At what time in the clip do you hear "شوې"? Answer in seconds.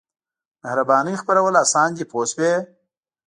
2.31-2.53